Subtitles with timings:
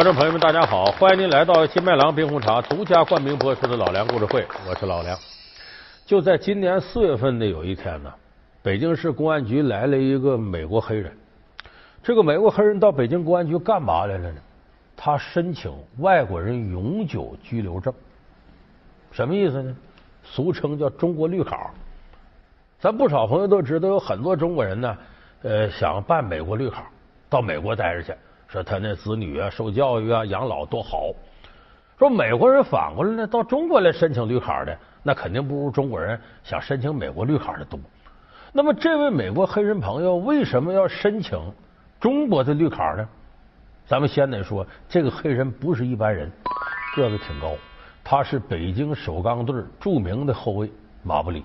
[0.00, 0.86] 观众朋友们，大家好！
[0.92, 5.14] 欢迎您来到金麦郎冰红茶独家冠名播出的《老梁故事会》，我是老梁。
[6.06, 8.10] 就在今年四月份的有一天呢，
[8.62, 11.14] 北京市公安局来了一个美国黑人。
[12.02, 14.40] 这个美国黑人到北京公安局干嘛来了呢？
[14.96, 17.92] 他申请外国人永久居留证，
[19.12, 19.76] 什么意思呢？
[20.24, 21.72] 俗称叫中国绿卡。
[22.78, 24.96] 咱不少朋友都知道，有很多中国人呢，
[25.42, 26.90] 呃，想办美国绿卡，
[27.28, 28.14] 到美国待着去。
[28.52, 31.10] 说他那子女啊，受教育啊，养老多好。
[31.98, 37.78] 说美国人反过来呢，到中国来申请绿卡的，那肯定不如中国人想申请美国绿卡的多。
[38.52, 41.38] 那么，这位美国黑人朋友为什么要申请
[42.00, 43.06] 中国的绿卡呢？
[43.86, 46.28] 咱们先得说，这个黑人不是一般人，
[46.96, 47.52] 个子挺高，
[48.02, 50.72] 他是北京首钢队著名的后卫
[51.04, 51.44] 马布里。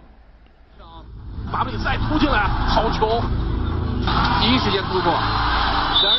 [1.51, 3.21] 马布里再突进来，好球，
[4.41, 5.13] 第一时间突破。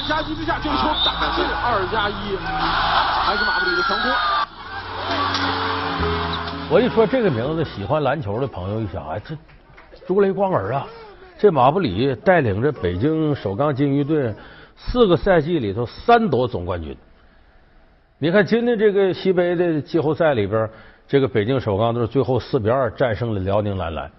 [0.06, 2.36] 两人夹击之下，这个球打进二加一，
[3.24, 4.10] 还是马布里的成功。
[6.70, 9.36] 我一说这个名字，喜欢篮球的朋友一想，哎，这
[10.06, 10.86] 如雷贯耳啊！
[11.38, 14.34] 这马布里带领着北京首钢金鱼队
[14.76, 16.96] 四个赛季里头三夺总冠军。
[18.18, 20.68] 你看今天这个西北的季后赛里边，
[21.06, 24.10] 这个北京首钢队最后四比二战胜了辽宁男篮，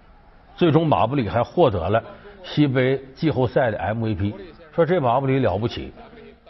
[0.54, 2.02] 最终马布里还获得了
[2.44, 4.34] 西北季后赛的 MVP。
[4.78, 5.92] 说这马布里了不起，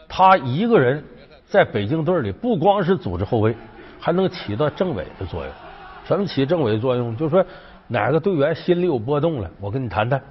[0.07, 1.03] 他一个人
[1.47, 3.57] 在北京队里不光是组织后卫，
[3.99, 5.53] 还能起到政委的作用。
[6.05, 7.17] 什么起政委作用？
[7.17, 7.43] 就是说
[7.87, 10.23] 哪个队员心里有波动了，我跟你谈谈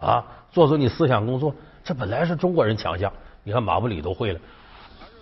[0.00, 1.54] 啊，做做你思想工作。
[1.84, 3.12] 这本来是中国人强项，
[3.44, 4.40] 你看马布里都会了。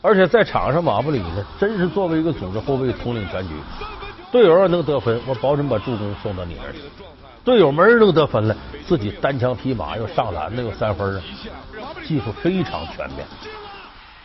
[0.00, 3.54] 而且在场上，马布里呢，真是作为一个组织后卫统领全局。
[4.30, 6.74] 队友要能得分，我保准把助攻送到你那儿。
[7.44, 8.56] 队友没人能得分了，
[8.87, 11.22] 自己单枪匹马又上篮的又三分啊。
[12.04, 13.25] 技术非常全面，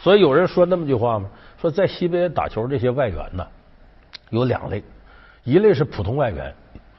[0.01, 1.29] 所以有人说那么句话吗？
[1.61, 3.45] 说在西北打球这些外援呢，
[4.29, 4.83] 有两类，
[5.43, 6.53] 一类是普通外援，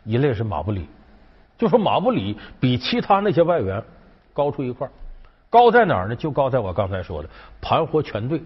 [0.04, 0.86] 一类是马布里。
[1.58, 3.82] 就说马布里比其他那些外援
[4.32, 4.88] 高出一块，
[5.50, 6.16] 高在哪儿呢？
[6.16, 7.28] 就高在我刚才说的
[7.60, 8.42] 盘活全队，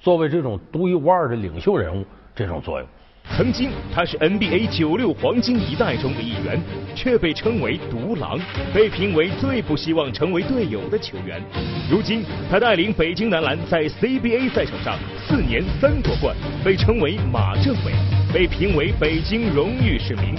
[0.00, 2.04] 作为这种独一无二的领袖人物
[2.34, 2.88] 这种作用。
[3.34, 6.58] 曾经他是 NBA 九六黄金一代中的一员，
[6.94, 8.38] 却被称为独狼，
[8.72, 11.42] 被评为最不希望成为队友的球员。
[11.90, 14.98] 如今他带领北京男篮在 CBA 赛场上
[15.28, 17.92] 四年三夺冠，被称为马政委，
[18.36, 20.34] 被评为北京荣誉市民。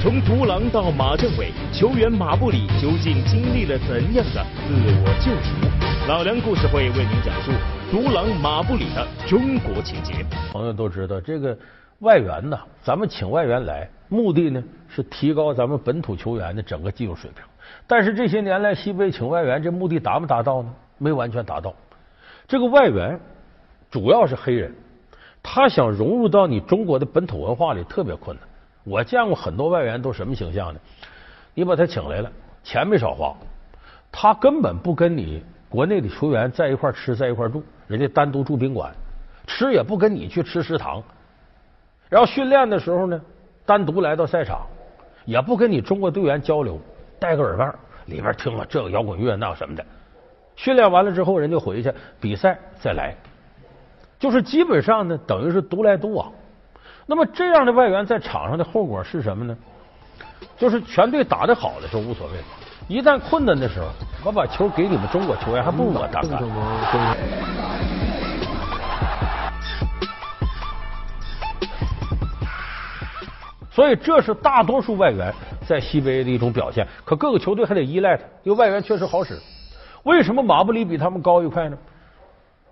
[0.00, 4.72] 从独狼到马政委，球员马布里究竟经历了怎样的自
[5.02, 6.08] 我救赎？
[6.08, 7.50] 老梁故事会为您讲述
[7.90, 10.24] 独狼马布里的中国情节。
[10.52, 11.58] 朋友都知道这个。
[11.98, 12.56] 外援呢？
[12.84, 17.42] 咱们请外援来，目的呢是提高咱们本土球员的整个技术水平。
[17.86, 20.72] 但是这些年来，西北请外援，这目的达没达到呢？
[20.98, 21.74] 没完全达到。
[22.46, 23.18] 这个外援
[23.90, 24.72] 主要是黑人，
[25.42, 28.46] 他想融入到你中国的本土文化里特别困难。
[28.84, 30.80] 我见过很多外援都什么形象呢？
[31.54, 32.30] 你把他请来了，
[32.62, 33.34] 钱没少花，
[34.12, 38.92] 他根本不跟你国内的球员在一块吃，在一块住，人家单独住宾馆，
[39.46, 41.02] 吃也不跟你去吃食堂。
[42.08, 43.20] 然后训练的时候呢，
[43.66, 44.66] 单独来到赛场，
[45.24, 46.78] 也不跟你中国队员交流，
[47.18, 47.72] 戴个耳麦，
[48.06, 49.84] 里边听了这个摇滚乐那什么的。
[50.56, 53.14] 训练完了之后，人就回去比赛再来，
[54.20, 56.30] 就是基本上呢，等于是独来独往。
[57.06, 59.56] 那么这样的外援在场上的后果是什么呢？
[60.58, 62.34] 就是全队打得好的时候无所谓，
[62.86, 63.86] 一旦困难的时候，
[64.22, 66.38] 我把球给你们中国球员，还不如我单干。
[73.70, 75.32] 所以这是大多数外援
[75.66, 79.38] 在西北的一种表现，可各个球队还得依赖他，因为外援确实好使。
[80.02, 81.78] 为什么马布里比他们高一块呢？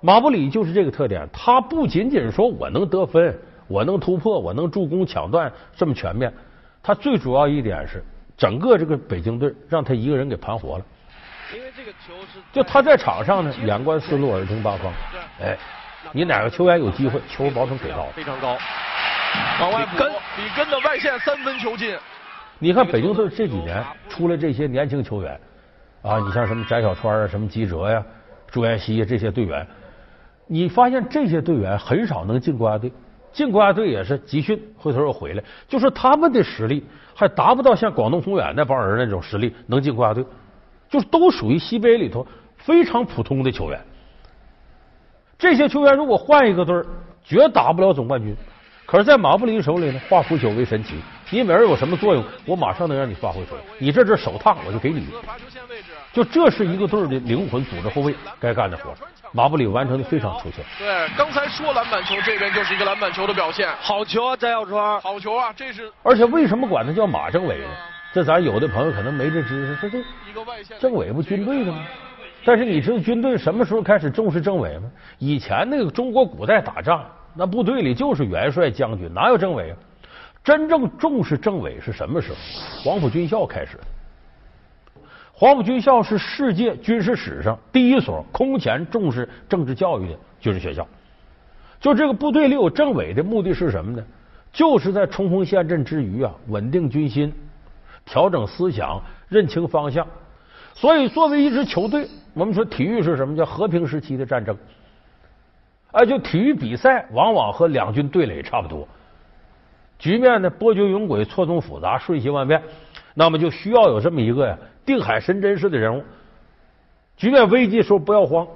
[0.01, 3.37] 马布里就是这个特点，他不仅仅说我能得分，
[3.67, 6.33] 我能突破，我能助攻抢断这么全面，
[6.83, 8.05] 他最主要一点是
[8.37, 10.85] 整个这个北京队让他一个人给盘活了。
[11.55, 14.93] 因为这个球是就他在场上呢，眼观四路，耳听八方。
[15.41, 15.57] 哎，
[16.13, 18.57] 你哪个球员有机会，球保证给到，非常高。
[19.61, 21.97] 往外跟，你跟的外线三分球进。
[22.59, 25.41] 你看北京队这几年出来这些年轻球员
[26.03, 28.05] 啊，你像什么翟小川啊，什么吉喆呀、
[28.51, 29.67] 朱彦西这些队员，
[30.49, 32.91] 你发现这些队员很少能进国家队，
[33.33, 36.85] 进国家队也是集训，回头又回来，就是他们的实力
[37.15, 40.25] 还达不到像广东宏远那帮人那种实力能进国家队，
[40.89, 43.79] 就是都属于西北里头非常普通的球员。
[45.39, 46.83] 这些球员如果换一个队
[47.23, 48.35] 绝打不了总冠军。
[48.87, 50.95] 可是，在马布里手里呢，化腐朽为神奇。
[51.29, 53.61] 你每人有什么作用，我马上能让你发挥出来。
[53.79, 55.07] 你这只手烫，我就给你。
[56.11, 58.95] 就这是一个队的灵魂，组织后卫该干的活，
[59.33, 60.63] 马布里完成的非常出色。
[60.79, 63.69] 对，刚才说篮板球，这边就是一个篮板球的表现。
[63.81, 65.01] 好球啊，翟小川！
[65.01, 65.91] 好球啊，这是。
[66.03, 67.67] 而且为什么管他叫马政委呢？
[68.13, 71.85] 这咱有的朋友可能没这知识，说这政委不军队的吗？
[72.45, 74.91] 但是你知道军队什么时候开始重视政委吗？
[75.19, 77.05] 以前那个中国古代打仗，
[77.35, 79.77] 那部队里就是元帅将军，哪有政委啊？
[80.43, 82.37] 真正重视政委是什么时候？
[82.83, 83.79] 黄埔军校开始。
[85.39, 90.85] 黄埔军校是世界军事史上第一所空前重视政治教育的军事学校。
[91.81, 94.05] 就这个部队里有政委的目的是什么呢？
[94.53, 97.33] 就是在冲锋陷阵之余啊，稳定军心，
[98.05, 100.05] 调整思想，认清方向。
[100.75, 103.37] 所以，作为一支球队，我们说体育是什么？
[103.37, 104.57] 叫和平时期的战争。
[105.93, 108.89] 哎，就体育比赛往往和两军对垒差不多。
[110.01, 112.61] 局面呢波谲云诡、错综复杂、瞬息万变，
[113.19, 114.57] 那么就需要有这么一个呀
[114.87, 116.05] 定海神针式的人物。
[117.17, 118.47] 局面危机时候不要慌，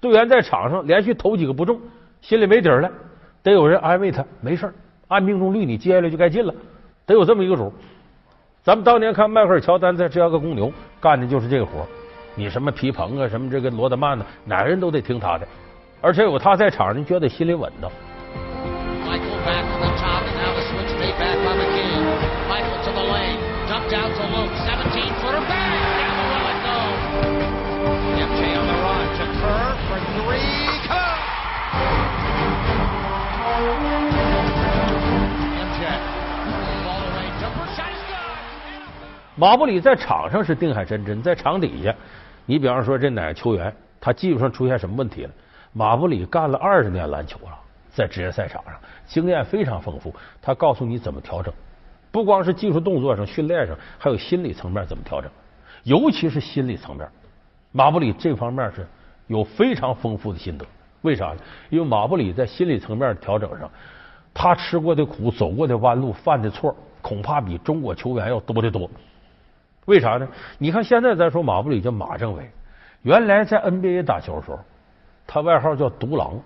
[0.00, 1.80] 队员在场上连续投几个不中，
[2.20, 2.90] 心里没底儿了，
[3.44, 4.74] 得有人安慰他，没事
[5.06, 6.52] 按命中率你接下来就该进了，
[7.06, 7.72] 得有这么一个主。
[8.64, 11.86] 咱们当年看迈克尔乔丹在芝加哥公牛干的就是这个活
[12.34, 15.46] 你什么皮蓬啊，什么这个罗德曼呢，哪个人都得听他的，
[16.00, 17.88] 而且有他在场上，你觉得心里稳当。
[39.34, 41.94] 马布里在场上是定海神针，在场底下，
[42.44, 45.30] 你比方说这哪个球员，他技术上出现什么问题了？
[45.72, 47.58] 马布里干了二十年篮球了，
[47.90, 48.74] 在职业赛场上
[49.06, 51.52] 经验非常丰富，他告诉你怎么调整，
[52.10, 55.30] 不光是技术动作上、训练上，还有心理层面怎么调整，
[55.84, 57.08] 尤其是心理层面，
[57.72, 58.86] 马布里这方面是
[59.28, 60.66] 有非常丰富的心得。
[61.00, 61.36] 为啥呢？
[61.70, 63.70] 因为马布里在心理层面调整上，
[64.34, 68.90] 他吃过的苦、走过的弯路、犯的错，恐怕比中国球员要多得多。
[69.86, 70.28] 为啥呢？
[70.58, 72.48] 你看现在咱说马布里叫马政委，
[73.02, 74.58] 原来在 NBA 打球的时候，
[75.26, 76.38] 他外号叫独狼。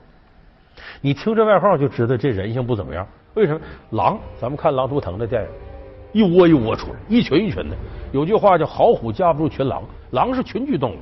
[1.01, 3.07] 你听这外号就知道这人性不怎么样。
[3.35, 3.61] 为什么？
[3.91, 5.49] 狼，咱们看《狼图腾》的电影，
[6.13, 7.77] 一窝一窝出来，一群一群的。
[8.13, 10.99] 有句话叫“好虎架不住群狼”，狼是群居动物，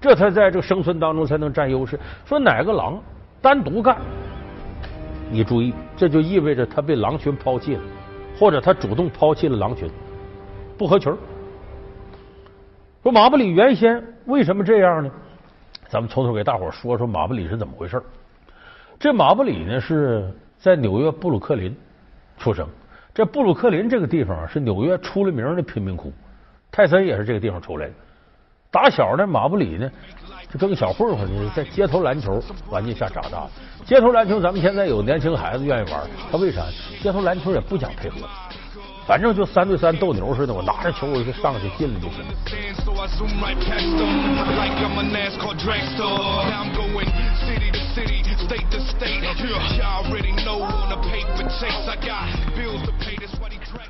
[0.00, 1.98] 这才在这个生存当中才能占优势。
[2.24, 3.00] 说哪个狼
[3.40, 3.96] 单独干，
[5.30, 7.82] 你注意，这就意味着他被狼群抛弃了，
[8.38, 9.90] 或者他主动抛弃了狼群。
[10.78, 11.12] 不合群
[13.02, 15.10] 说马布里原先为什么这样呢？
[15.88, 18.00] 咱们从头给大伙说说马布里是怎么回事。
[18.98, 21.74] 这马布里呢是在纽约布鲁克林
[22.36, 22.66] 出生。
[23.14, 26.12] 这布鲁克林这个地方是纽约出了名的贫民窟，
[26.70, 27.92] 泰森也是这个地方出来的。
[28.70, 29.90] 打小呢，马布里呢
[30.52, 33.48] 就跟个小混混似的，在街头篮球环境下长大。
[33.84, 36.66] 街头篮球，咱们现在有年轻孩子愿意玩，他为啥？
[37.02, 38.28] 街头篮球也不讲配合。
[39.08, 42.22] 反正就三对三斗牛似的，我拿着球我就上去进了就行。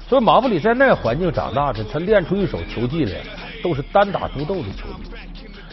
[0.08, 3.20] 所以马布里在那个环境长大的，他练出一手球技来，
[3.60, 5.10] 都是单打独斗的球技。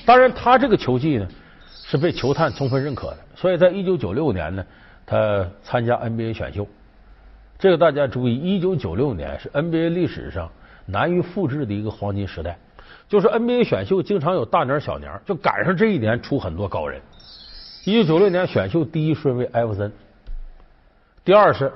[0.07, 1.27] 当然，他这个球技呢
[1.71, 3.17] 是被球探充分认可的。
[3.35, 4.65] 所以在一九九六年呢，
[5.05, 6.67] 他参加 NBA 选秀。
[7.65, 10.51] 这个大家注意，一九九六年是 NBA 历史上
[10.85, 12.55] 难于复制的一个黄金时代。
[13.09, 17.01] 就是 NBA 选秀经常有大年小年，就赶上这一年出很多高人。
[17.83, 19.91] 一九九六年选秀第一顺位艾弗森，
[21.23, 21.73] 第二是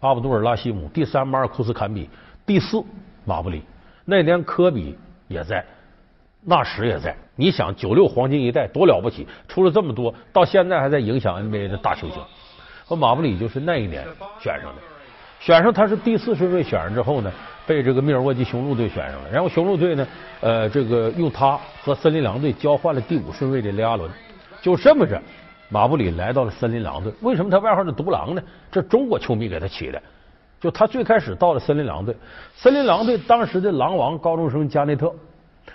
[0.00, 2.08] 阿卜杜尔拉希姆，第三马尔库斯坎比，
[2.46, 2.82] 第四
[3.26, 3.60] 马布里。
[4.06, 4.96] 那年科比
[5.28, 5.62] 也在，
[6.46, 7.14] 纳什也在。
[7.34, 12.22] 你想九六黄金一代多了不起，出了这么多，到现在还在影响 NBA 的大球星。
[12.86, 14.02] 和马布里就是那一年
[14.40, 14.80] 选上的。
[15.46, 17.32] 选上他是第四顺位选上之后呢，
[17.64, 19.30] 被这个密尔沃基雄鹿队选上了。
[19.30, 20.04] 然后雄鹿队呢，
[20.40, 24.10] 呃，这个用他和森林狼队交换了第五顺位的雷阿伦。
[24.60, 25.22] 就这么着，
[25.68, 27.12] 马布里来到了森林狼队。
[27.20, 28.42] 为什么他外号是独狼呢？
[28.72, 30.02] 这中国球迷给他起的。
[30.60, 32.12] 就他最开始到了森林狼队，
[32.56, 35.14] 森林狼队当时的狼王高中生加内特，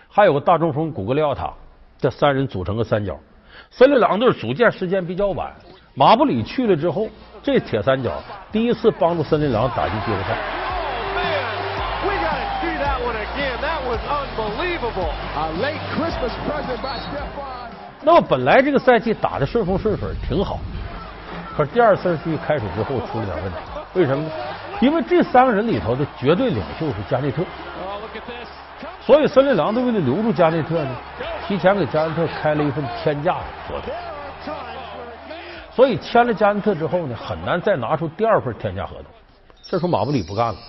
[0.09, 1.53] 还有个大中锋古格利奥塔，
[1.97, 3.17] 这三人组成个三角。
[3.69, 5.49] 森林狼队组建时间比较晚，
[5.93, 7.07] 马布里去了之后。
[7.43, 8.11] 这铁三角
[8.51, 10.37] 第一次帮助森林狼打进季后赛。
[18.03, 20.59] 那么本来这个赛季打的顺风顺水挺好，
[21.55, 23.57] 可是第二次赛季开始之后出了点问题。
[23.93, 24.31] 为什么呢？
[24.79, 27.43] 因为这三个人里头的绝对领袖是加内特。
[29.01, 30.95] 所以森林狼队为了留住加内特呢，
[31.47, 33.33] 提前给加内特开了一份天价
[33.67, 33.91] 合同。
[35.73, 39.05] 所以签了加内特之后呢，很难再拿出第二份天价合同。
[39.61, 40.59] 这时候马布里不干了，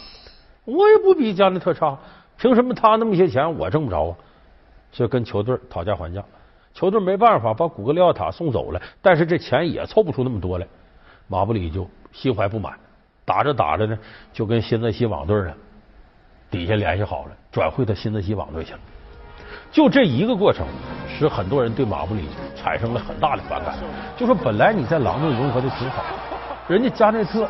[0.65, 1.99] 我也不比加内特差，
[2.39, 4.17] 凭什么他那么些钱我挣不着啊？
[4.93, 6.23] 就跟球队讨价还价，
[6.75, 10.67] 球队没办法把古格利奥塔送走了，但是这钱也凑不出那么多来，
[11.27, 12.79] 马布里就心怀不满，
[13.25, 13.99] 打着打着呢，
[14.33, 15.55] 就跟新泽西网队呢
[16.51, 18.79] 底下联系好了，转会到新泽西网队去了。
[19.73, 20.67] 就这一个过程，
[21.09, 23.75] 使很多人对马布里产生了很大的反感。
[24.19, 26.05] 就说本来你在狼队融合的挺好，
[26.69, 27.49] 人家加内特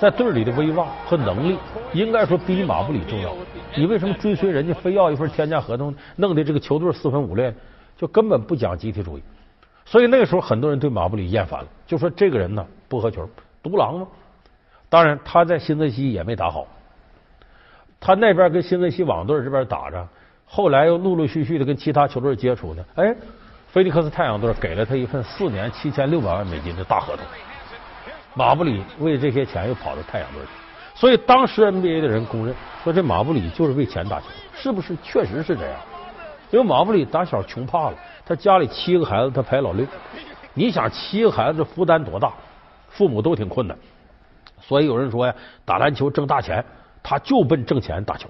[0.00, 1.58] 在队里的威望和能力，
[1.92, 3.30] 应该说比马布里重要。
[3.76, 7.54] 你为什么追随人家，非要一份天价合同，弄得这个球队四分五裂，
[7.98, 9.22] 就根本不讲集体主义。
[9.84, 13.22] 所以那个时候，很多人对马布里厌烦了，就说这个人呢不合群，
[13.62, 14.06] 独狼吗？
[14.88, 16.66] 当然，他在新泽西也没打好，
[18.00, 20.08] 他那边跟新泽西网队这边打着。
[20.52, 23.14] 后来又陆陆续续的跟其他球队接触呢，哎，
[23.68, 27.24] 菲利克斯太阳队给了他一份四年七千六百万美金的大合同，
[28.34, 30.48] 马布里为这些钱又跑到太阳队去，
[30.96, 32.52] 所以当时 NBA 的人公认
[32.82, 34.96] 说这马布里就是为钱打球，是不是？
[35.04, 35.76] 确实是这样，
[36.50, 39.86] 因为马布里打小穷怕了，他家里七个孩子他排老六，
[40.52, 42.32] 你想七个孩子负担多大，
[42.88, 43.78] 父母都挺困难，
[44.60, 46.64] 所以有人说呀，打篮球挣大钱，
[47.04, 48.28] 他就奔挣钱打球。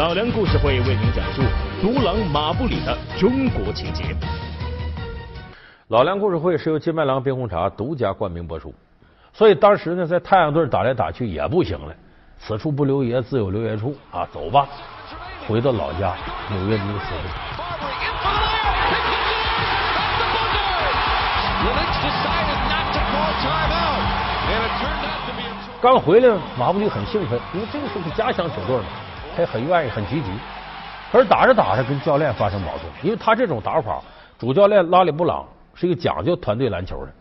[0.00, 1.42] 老梁故事会为您讲述
[1.82, 4.16] 独狼马布里的中国情节。
[5.88, 8.72] 老梁故事会是由金麦郎冰红茶独家冠名播出，
[9.34, 11.94] 所以当时呢，在太阳队打来打去也不行了。
[12.38, 14.26] 此处不留爷，自有留爷处啊！
[14.32, 14.66] 走吧，
[15.46, 16.14] 回到老家
[16.48, 17.10] 纽约尼克斯。
[25.82, 28.84] 刚回来，马布里很兴奋，因为这个是个家乡球队嘛。
[29.34, 30.30] 他也很愿意，很积极。
[31.12, 34.00] 可是打着打着，跟教练发生矛盾，因为他这种打法，
[34.38, 37.12] 主教练拉里布朗是一个讲究团队篮球的，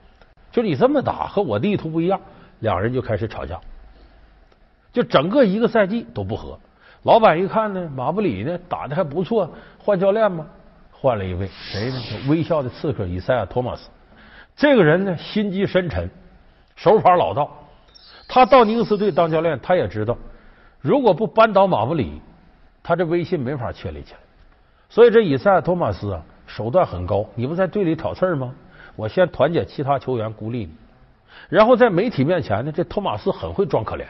[0.52, 2.20] 就你这么打和我的意图不一样，
[2.60, 3.60] 两人就开始吵架。
[4.94, 6.60] 就整个一个赛季都不和。
[7.04, 10.46] 老板一看呢，马布里呢打的还不错，换教练吗？
[10.92, 11.98] 换了一位谁呢？
[12.28, 13.90] 微笑的刺客以赛亚·托马斯。
[14.56, 16.10] 这个人呢，心机深沉，
[16.76, 17.50] 手法老道。
[18.28, 20.18] 他到尼克斯队当教练，他也知道。
[20.82, 22.22] 如果不扳倒马布里，
[22.82, 24.20] 他这威信没法确立起来。
[24.88, 27.26] 所以这以赛亚·托马斯啊，手段很高。
[27.36, 28.54] 你不在队里挑刺儿吗？
[28.96, 30.72] 我先团结其他球员孤立你，
[31.48, 34.06] 然后在媒体面前呢，这托马斯很会装可怜。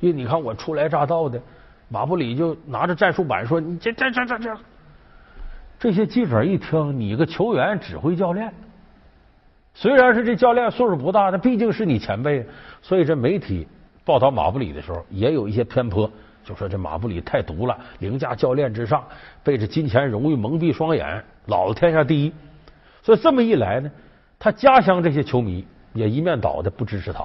[0.00, 1.40] 因为你看我初来乍到的，
[1.88, 4.56] 马布里就拿着战术板说：“你这这这这这。”
[5.78, 8.52] 这些记者一听，你个球员指挥教练，
[9.74, 12.46] 虽然是这教练岁数不大，那毕竟是你前辈，
[12.82, 13.66] 所以这媒体。
[14.04, 16.10] 报道马布里的时候，也有一些偏颇，
[16.44, 19.02] 就说这马布里太毒了，凌驾教练之上，
[19.42, 22.32] 被这金钱荣誉蒙蔽双眼，老子天下第一。
[23.02, 23.90] 所以这么一来呢，
[24.38, 27.24] 他家乡这些球迷也一面倒的不支持他。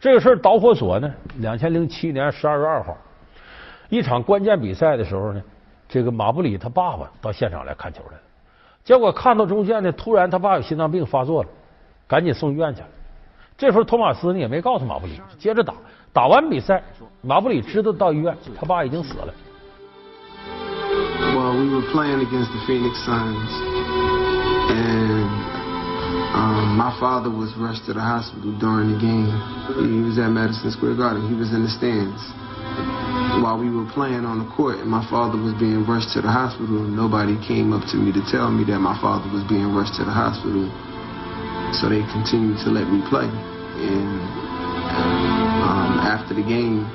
[0.00, 2.96] 这个事儿导火索呢，两千零七年十二月二号，
[3.88, 5.42] 一场关键比赛的时候呢，
[5.88, 8.22] 这个马布里他爸爸到现场来看球来了，
[8.84, 11.48] 结果看到中间呢，突然他爸有心脏病发作了，
[12.08, 12.88] 赶紧送医院去了。
[13.57, 15.73] 这时候托马斯呢也没告诉马布里，接着打。
[16.13, 16.83] 打完比赛，
[17.21, 19.33] 马布里知道到医院，他爸已经死了。
[21.33, 23.49] Well, we were playing against the Phoenix Suns,
[24.69, 25.29] and
[26.33, 29.31] um, my father was rushed to the hospital during the game.
[29.79, 31.29] He was at Madison Square Garden.
[31.29, 32.19] He was in the stands.
[33.41, 36.29] While we were playing on the court, and my father was being rushed to the
[36.29, 39.95] hospital, nobody came up to me to tell me that my father was being rushed
[39.95, 40.67] to the hospital.
[41.72, 43.26] So they continued to let me play.
[43.26, 44.20] And
[45.66, 46.86] um, after the game,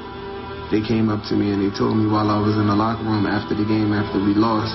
[0.71, 3.03] they came up to me and they told me while I was in the locker
[3.03, 4.73] room after the game, after we lost,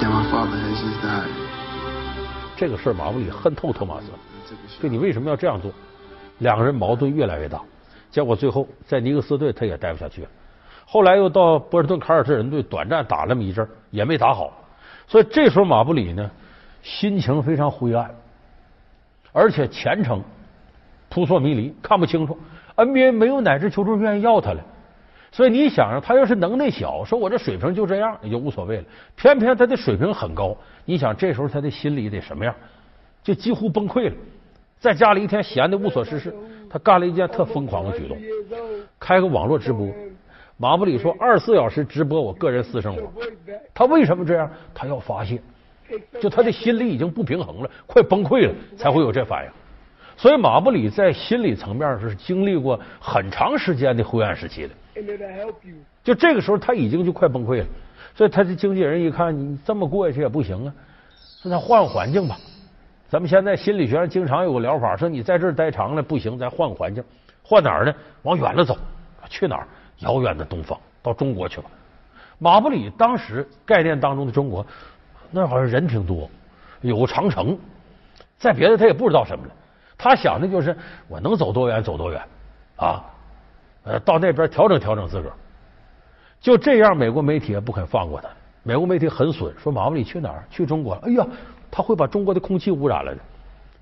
[0.00, 1.28] that my father has just died.
[2.56, 4.06] 这个事儿，马布里恨透托马斯，
[4.80, 5.70] 就你为什么要这样做？
[6.38, 7.60] 两个人矛盾越来越大，
[8.10, 10.28] 结果最后在尼克斯队他也待不下去了。
[10.86, 14.52] 后来又到波士顿凯尔特人队短暂打那么一阵儿也没打好。
[15.06, 16.30] 所以这时候马布里呢，
[16.82, 18.10] 心情非常灰暗。
[19.34, 20.22] 而且前程
[21.10, 22.38] 扑朔迷离，看不清楚。
[22.76, 24.60] NBA 没有哪支球队愿意要他了，
[25.32, 28.84] 所以你想想，他要是能耐小，说我这水平就这样，也就无所谓了。
[29.16, 32.54] 偏偏他的水平很高，你想这时候他的心里得什么样？
[33.24, 34.14] 就几乎崩溃了。
[34.78, 36.32] 在家里一天闲的无所事事，
[36.70, 38.16] 他干了一件特疯狂的举动，
[39.00, 39.88] 开个网络直播。
[40.56, 43.02] 马布里说，二十四小时直播我个人私生活。
[43.74, 44.48] 他为什么这样？
[44.72, 45.40] 他要发泄。
[46.20, 49.50] 就他的心理已经不平衡了，快崩溃了，才会有这反应。
[50.16, 54.74] 所以马布里在心理层面是经历过很长时间的灰暗时期的。
[56.02, 57.66] 就这个时候他已经就快崩溃了，
[58.14, 60.72] 所以他的经纪人一看你这么过下去也不行啊，
[61.42, 62.38] 说咱换环境吧。
[63.08, 67.02] 咱们现在心理学上经常有个疗法，说你在这儿待长了不行，咱换个环境，
[67.42, 67.94] 换哪儿呢？
[68.22, 68.76] 往远了走，
[69.28, 69.68] 去哪儿？
[69.98, 71.70] 遥远的东方，到中国去吧。
[72.38, 74.66] 马布里当时概念当中的中国，
[75.30, 76.28] 那好像人挺多，
[76.80, 77.58] 有个长城，
[78.38, 79.50] 再别的他也不知道什么了。
[79.96, 80.76] 他想的就是
[81.08, 82.20] 我能走多远走多远
[82.76, 83.04] 啊，
[83.84, 85.34] 呃，到那边调整调整自个儿。
[86.40, 88.28] 就这样，美国媒体也不肯放过他。
[88.62, 90.44] 美国媒体很损，说马布里去哪儿？
[90.50, 90.94] 去中国？
[91.02, 91.26] 哎呀！
[91.70, 93.20] 他会把中国的空气污染了的，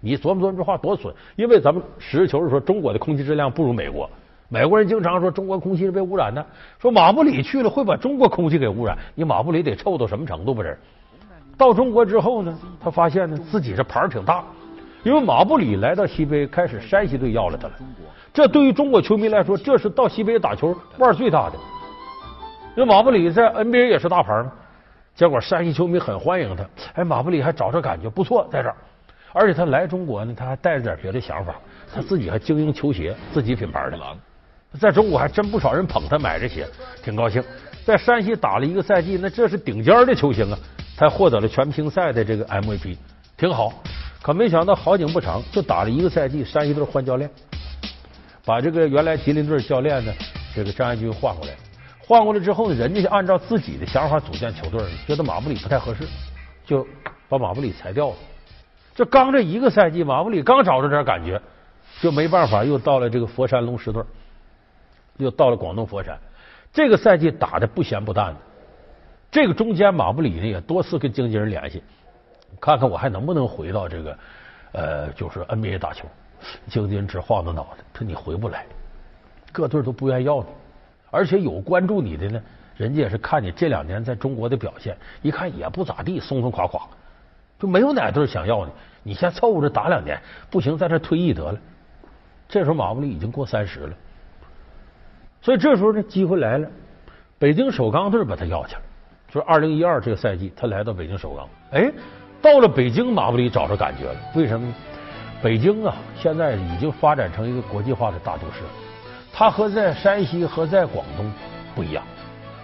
[0.00, 1.14] 你琢磨琢磨这话多损！
[1.36, 4.08] 因为咱们实事求是说，中国的空气质量不如美国。
[4.48, 6.44] 美国人经常说中国空气是被污染的，
[6.78, 10.62] 说马布里去了会把中国空气给污染，你马布里得臭到什么程度吧？
[10.62, 10.74] 这
[11.62, 14.42] 到中国之后呢，他发现呢自己这牌挺大，
[15.04, 17.74] 因为马布里来到西北，开始山西队要了他了。
[18.34, 21.56] 这对于中国球迷来说，这是到西北打球腕最大的。
[22.74, 24.50] 因为马布里在 NBA 也是大牌嘛。
[25.14, 26.64] 结果山西球迷很欢迎他，
[26.94, 28.74] 哎，马布里还找着感觉不错，在这儿，
[29.32, 31.54] 而且他来中国呢，他还带着点别的想法，
[31.94, 33.96] 他自己还经营球鞋，自己品牌的，
[34.80, 36.66] 在中国还真不少人捧他买这鞋，
[37.04, 37.40] 挺高兴。
[37.84, 40.58] 在山西打了一个赛季，那这是顶尖的球星啊，
[40.96, 42.96] 才获得了全明星赛的这个 MVP，
[43.36, 43.72] 挺好。
[44.22, 47.28] 可没想到好景不长，就打了一个赛季，山西队换教练，
[48.44, 50.12] 把这个原来吉林队教练呢，
[50.54, 51.52] 这个张爱军换过来。
[52.06, 56.06] 换过来之后呢，人家就按照自己的想法组建球队，觉得马布里不太合适，
[56.64, 56.86] 就
[57.28, 58.16] 把马布里裁掉了。
[58.94, 61.40] 这刚这一个赛季，马布里刚找着点感觉，
[62.00, 64.02] 就没办法，又到了这个佛山龙狮队，
[65.16, 66.16] 又到了广东佛山。
[66.72, 68.40] 这个赛季打的不咸不淡的。
[69.30, 71.82] 这个中间，马布里呢也多次跟经纪人联系，
[72.60, 74.18] 看看我还能不能回到这个
[74.72, 76.06] 呃，就是 NBA 打球。
[76.68, 78.66] 经纪人直晃着脑袋，他说你回不来，
[79.52, 80.46] 各队都不愿意要你。
[81.10, 82.42] 而且有关注你的呢，
[82.76, 86.82] 人家也是看你这两年在中国的表现，一看也不咋地，松松垮垮，
[87.58, 88.72] 就没有哪队想要你。
[89.02, 91.58] 你先凑合着打两年，不行在这退役得了。
[92.48, 93.94] 这时候马布里已经过三十了，
[95.42, 96.68] 所以这时候呢，机会来了，
[97.38, 98.82] 北京首钢队把他要去了。
[99.28, 101.90] 就是二零一二这个赛季，他来到北京首钢，哎，
[102.40, 104.16] 到了北京，马布里找着感觉了。
[104.36, 104.74] 为什么呢？
[105.42, 108.62] 北京啊，现在已经发展成一个国际化的大都市。
[109.32, 111.28] 它和在山西和在广东
[111.74, 112.04] 不一样，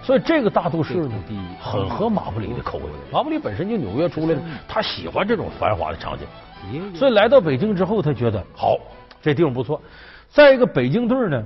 [0.01, 1.11] 所以这个大都市呢，
[1.59, 2.85] 很合马布里的口味。
[3.11, 8.77] 马布里本身就纽约出来的，他喜欢这种繁华的场景，所以来到北京之后，他觉得好，
[9.21, 9.81] 这地方不错。
[10.29, 11.43] 再一个，北京队呢，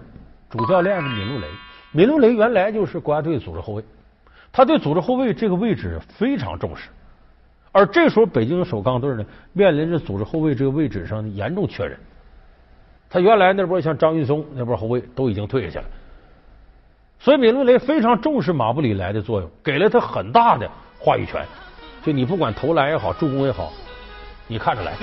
[0.54, 1.48] 主教练是闵卢雷，
[1.94, 3.84] 闵卢雷原来就是国家队组织后卫，
[4.52, 6.90] 他对组织后卫这个位置非常重视。
[7.72, 11.98] 而这时候，北京首钢队呢，面临着组织后卫这个位置上的严重缺人。
[13.10, 15.86] 他原来那波像张玉松那波后卫都已经退下去了，
[17.18, 21.44] 所以闵伦雷非常重视马布里来的作用，给了他很大的话语权。
[22.04, 23.74] 就你不管投篮也好，助攻也好，
[24.48, 24.94] 你看着来。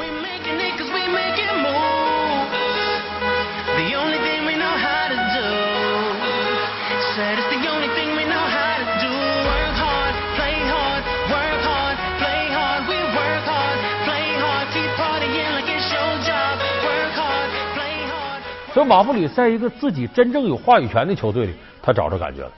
[18.81, 22.51] 说马布里在一个自己真正有话语权的球队里，他找着感觉了。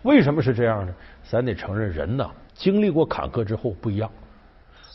[0.00, 0.94] 为什么是这样呢？
[1.22, 4.10] 咱得承认，人呐，经历过坎坷之后不一样。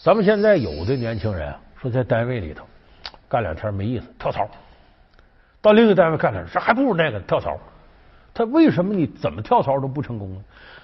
[0.01, 2.65] 咱们现在有的年轻人啊说，在单位里头
[3.29, 4.47] 干两天没意思，跳槽；
[5.61, 7.55] 到另一个单位干两天，这还不如那个跳槽。
[8.33, 10.41] 他为什么你怎么跳槽都不成功呢？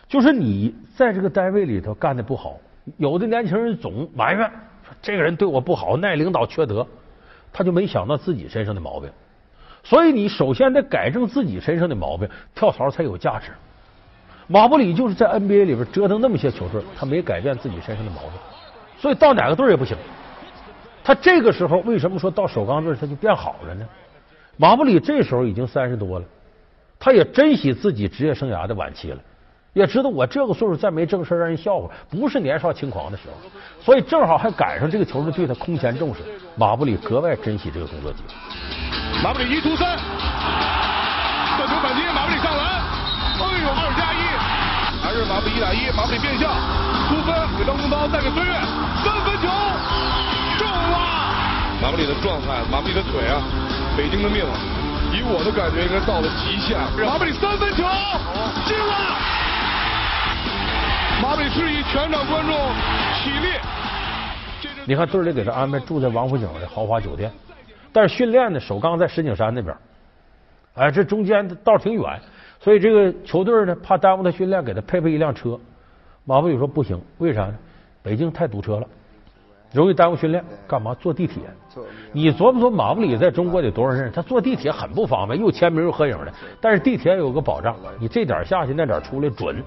[0.08, 2.60] 就是你在这个单位里头干的不好。
[2.98, 4.48] 有的年轻人总埋怨
[4.84, 6.86] 说，这个人对我不好，那领导缺德，
[7.52, 9.10] 他就没想到自己身上的毛病。
[9.84, 13.52] 所以你首先得改正自己身上的毛病，跳槽才有价值。
[14.48, 18.32] 马布里就是在 NBA 里边折腾那么些球队，他没改变自己身上的毛病，
[18.98, 19.96] 所以到哪个队也不行。
[21.04, 23.88] 他这个时候为什么说到首钢队他就变好了呢？
[24.58, 26.26] 马布里这时候已经三十多了，
[27.00, 29.20] 他也珍惜自己职业生涯的晚期了，
[29.74, 33.50] 也知道我这个岁数再没正事让人笑话，不是年少轻狂的时候。
[33.82, 36.22] 所以正好还赶上这个球队对他空前重视，
[36.56, 39.09] 马布里格外珍惜这个工作机会。
[39.21, 39.97] 马布里一突三，
[41.58, 42.79] 断球反击，马布里上篮，
[43.36, 44.23] 哎呦，二加一，
[45.03, 46.49] 还是马布里一打一，马布里变向，
[47.10, 48.53] 突分给张宗涛，再给孙悦，
[49.03, 49.47] 三分球
[50.58, 50.97] 中了。
[51.82, 53.43] 马布里的状态，马布里的腿啊，
[53.97, 54.39] 北京的命，
[55.12, 56.79] 以我的感觉应该到了极限。
[57.05, 57.84] 马布里三分球
[58.63, 59.19] 进了，
[61.21, 62.55] 马布里示意全场观众
[63.19, 63.60] 起立。
[64.86, 67.29] 你看队里给他安排住在王府井的豪华酒店。
[67.91, 69.75] 但是训练呢，首钢在石景山那边，
[70.75, 72.19] 哎，这中间道挺远，
[72.60, 75.60] 所以这个球队呢，怕耽误他训练，给他配备一辆车。
[76.25, 77.56] 马布里说不行，为啥呢？
[78.04, 78.88] 北京太堵车了，
[79.73, 80.43] 容易耽误训练。
[80.67, 81.43] 干嘛坐地铁？
[82.12, 84.12] 你琢磨琢磨，马布里在中国得多少人？
[84.12, 86.32] 他坐地铁很不方便，又签名又合影的。
[86.62, 89.63] 但是地铁有个保障，你这点下去，那点出来准。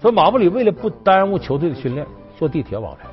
[0.00, 3.06] 所以马布里为了不耽误球队的训练，坐地铁往来。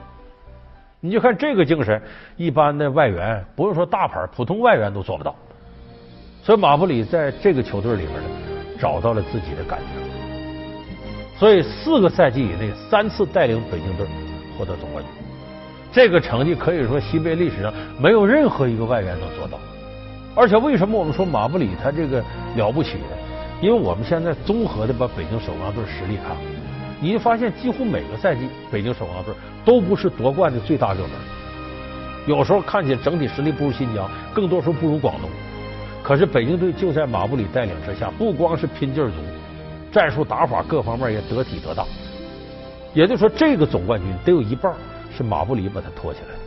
[1.01, 2.01] 你就看这个精神，
[2.35, 5.33] 一般的外援不用说大牌，普通外援都做不到。
[6.43, 8.29] 所以马布里在这个球队里面呢，
[8.79, 11.38] 找到了自己的感觉。
[11.38, 14.05] 所以四个赛季以内，三次带领北京队
[14.57, 15.13] 获得总冠军，
[15.91, 19.57] 这个成绩可以说西北历史上没有任何一个外援能做到。
[20.35, 22.21] 而且为什么我们说马布里他这个
[22.57, 23.05] 了不起呢？
[23.62, 26.35] 因为我们现在综合的把北京首钢队实力看，
[27.01, 29.33] 你就发现几乎每个赛季北京首钢队
[29.63, 31.12] 都不是夺冠的最大热门，
[32.27, 35.29] 有时候看起来整体实力不如新疆，更多时候不如广东。
[36.03, 39.15] 可是北京队就在马布里带领之下，不光是拼劲儿足。
[39.91, 41.83] 战术打法各方面也得体得当，
[42.93, 44.71] 也就是说，这个总冠军得有一半
[45.15, 46.39] 是马布里把他托起来的。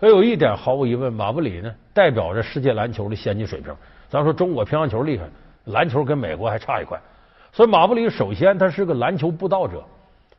[0.00, 3.74] 还有一点毫无疑问，马布里呢代表着世界篮球的先进水平。
[4.08, 5.24] 咱说中国乒乓球厉害，
[5.66, 6.98] 篮球跟美国还差一块。
[7.52, 9.82] 所以马布里首先他是个篮球布道者，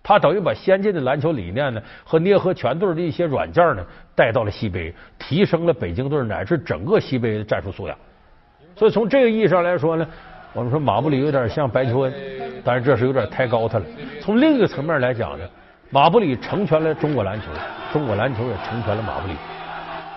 [0.02, 7.97] 他等于把先进的篮球理念呢和捏合全队的一些软件呢带到了西北，提升了北京队乃至整个西北的战术素养。
[8.76, 10.08] 所以从这个意义上来说呢。
[10.54, 12.13] 我们说马布里有点像白求恩，
[12.62, 13.86] 但是这是有点太高他了。
[14.19, 15.45] 从另一个层面来讲呢，
[15.91, 17.47] 马布里成全了中国篮球，
[17.93, 19.34] 中国篮球也成全了马布里。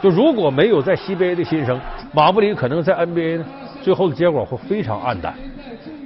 [0.02, 1.80] 就如果没有在 CBA 的新生，
[2.12, 3.44] 马布里可能在 NBA 呢，
[3.80, 5.32] 最后的结果会非常黯淡，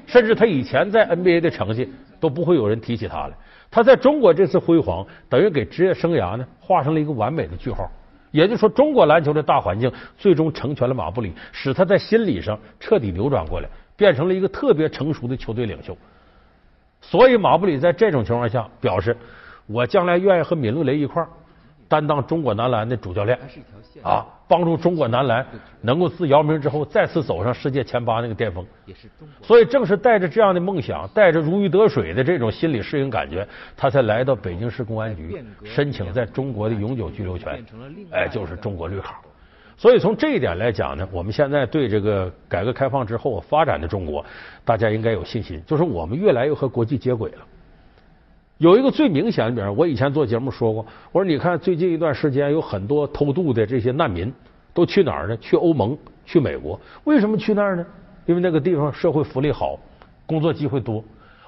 [0.09, 3.35] 甚至他以前在 NBA 的成绩都不会有人提起他来。
[3.71, 7.89] 他在中国这次辉煌，等于给职业生涯呢画上了一个完美的句号。
[8.33, 13.69] 也就是说，中国篮球的大环境最终成全了马布里，使他在心理上彻底扭转过来。
[13.97, 15.99] 变成了一个特别成熟的球队领袖，
[17.01, 19.17] 所以马布里在这种情况下表示，
[19.67, 21.29] 我将来愿意和闵乐雷一块儿
[21.89, 23.39] 担当中国男篮的主教练，
[24.03, 25.45] 啊，帮助中国男篮
[25.81, 28.65] 能够自姚明之后再次走上世界前八那个巅峰。
[29.43, 33.47] 所以正是带着这样的梦想，带着如鱼得水的这种心理适应感觉，
[33.77, 37.65] 他才来到北京市公安局申请在中国的永久居留权，
[38.11, 39.21] 哎，就是中国绿卡。
[39.77, 44.23] 所以从这一点来讲呢，我们现在对这个改革开放之后发展的中国，
[44.65, 47.39] 大家应该有信心，就是我们越来越和国际接轨了。
[48.59, 54.33] 有一个最明显的比方，我以前做节目说过，我说你看最近一段时间有很多偷渡的这些难民
[54.75, 55.37] 都去哪儿呢？
[55.37, 56.79] 去欧盟、去美国。
[57.05, 57.87] 为什么去那儿呢？
[58.27, 59.79] 因为那个地方社会福利好，
[60.27, 61.03] 工作机会多。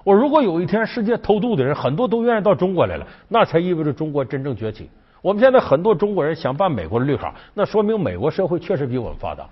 [0.04, 4.88] 我如果有一天世界偷渡的人很多都愿意到中国来了，那才意味着中国真正崛起。
[5.20, 9.44] 我们现在很多中国人想办美国的绿卡，那说明美国社会确实比我们发达。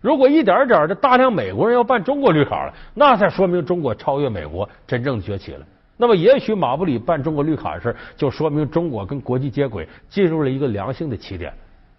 [0.00, 5.64] 如果一点点的大量美国人要办中国绿卡了，那才说明中国超越美国，真正崛起了。
[6.00, 11.52] 那么，也许马布里办中国绿卡的事，就说明中国跟国际接轨进入了一个良性的起点。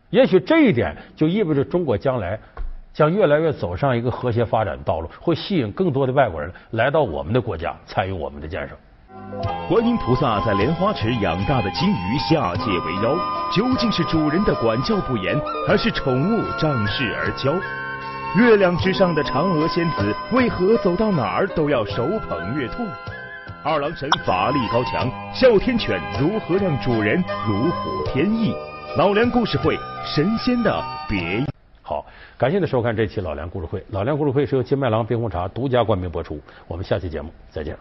[0.09, 2.39] 也许这一点就意味着中国将来
[2.93, 8.75] 将越来越走上一个和谐发展的道路，会吸引更多的外国人来到我们的国家，参与我们的建设。
[9.67, 13.15] 观音菩萨在莲花池养大的金鱼下界为妖，
[13.51, 17.53] 究竟是主人的管教不严，还是宠物仗势而骄？
[18.37, 22.85] 月亮之上的嫦娥仙子为何走到哪儿都要手捧月兔？
[23.61, 28.55] 二郎神法力高强，哮天犬如何让主人如虎添翼？
[28.97, 31.45] 老梁故事会，神仙的别。
[31.81, 32.05] 好，
[32.37, 33.83] 感谢您收看这期老梁故事会。
[33.89, 36.39] 老梁故事会是由金麦郎冰红茶独家冠名播出。
[36.67, 37.77] 我们下期节目再见。